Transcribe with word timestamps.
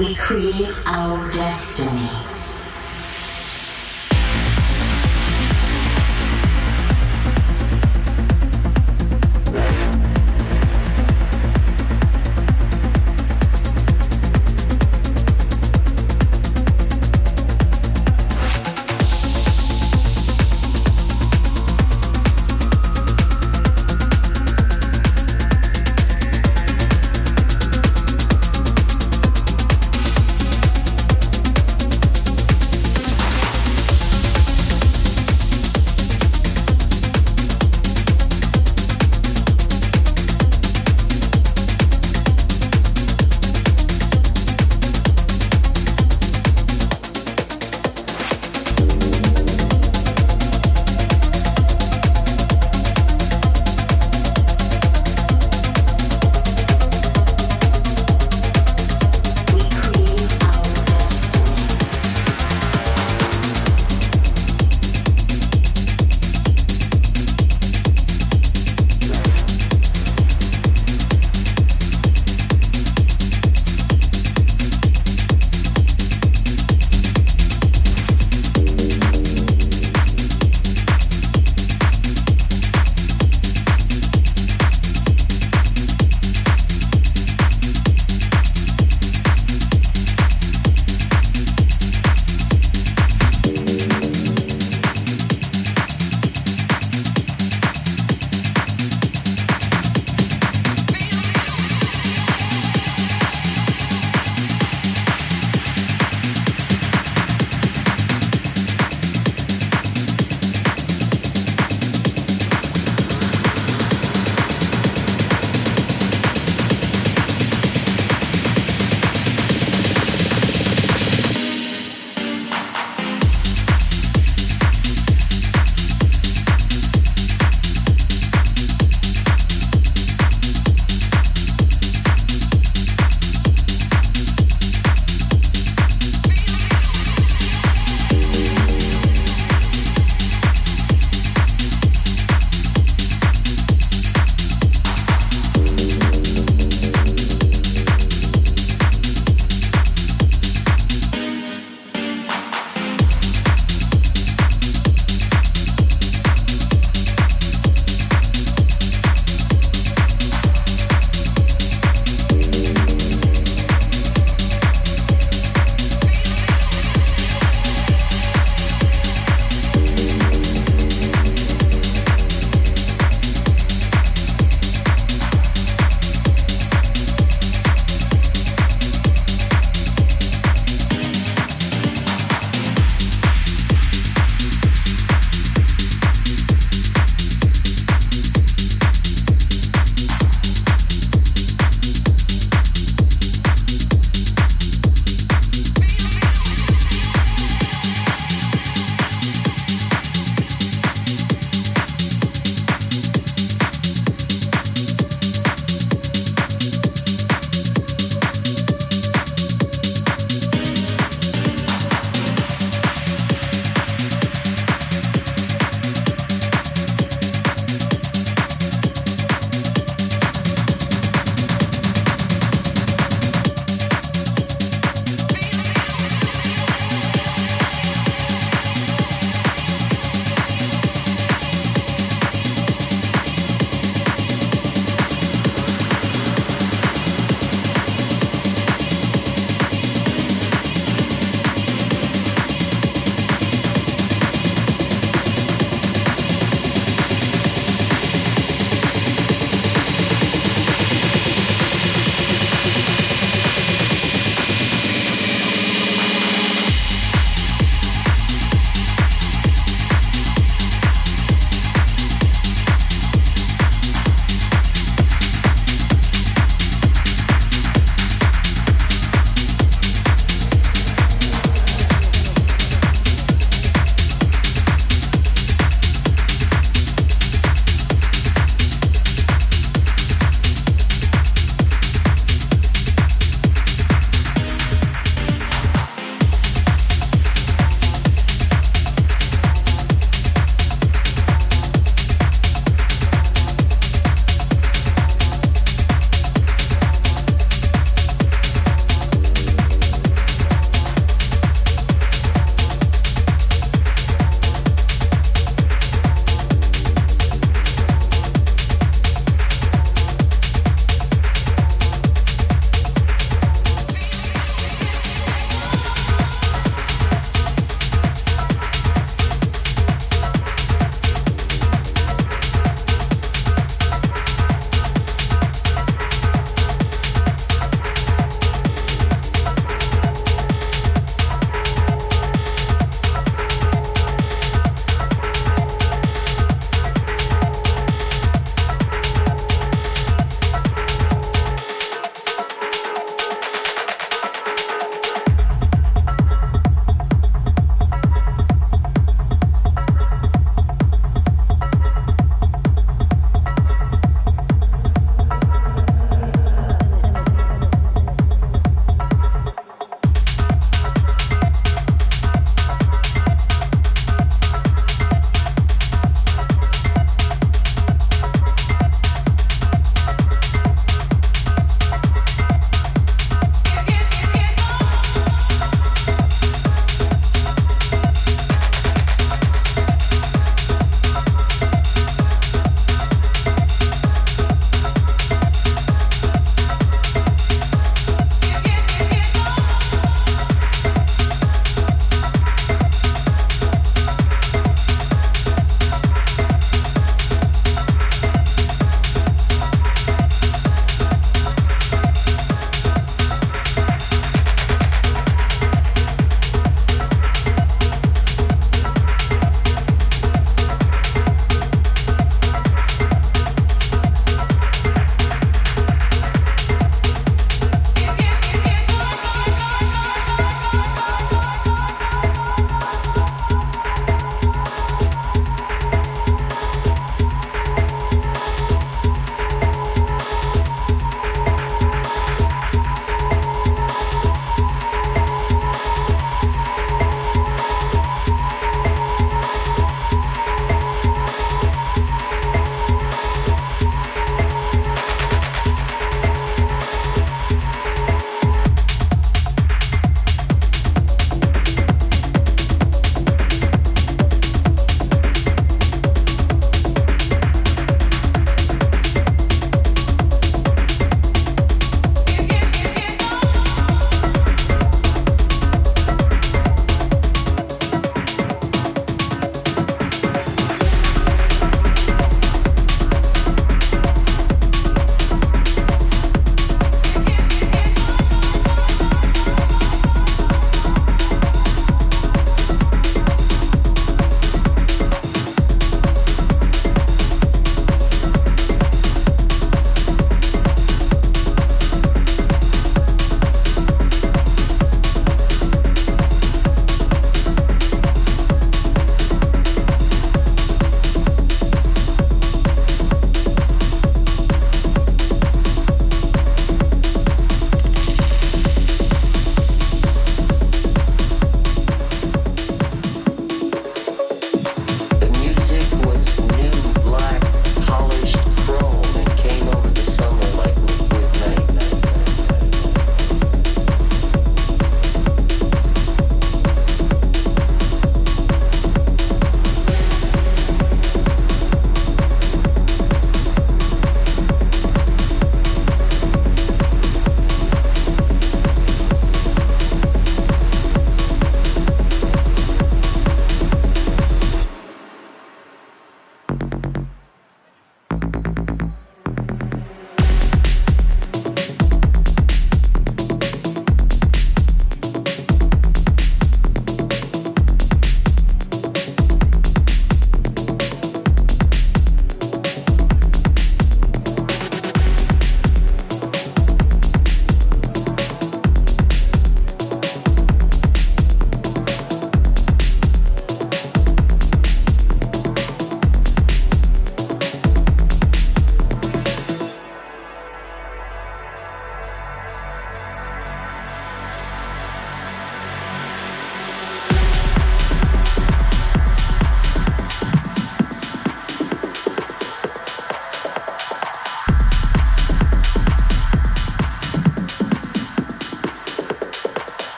We 0.00 0.14
create 0.14 0.66
our 0.86 1.30
destiny. 1.30 2.29